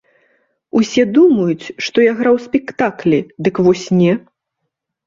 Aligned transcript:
Усе 0.79 1.03
думаюць, 1.17 1.65
што 1.89 1.97
я 2.09 2.17
граў 2.23 2.35
спектаклі, 2.49 3.25
дык 3.47 3.55
вось 3.71 3.87
не! 4.01 4.13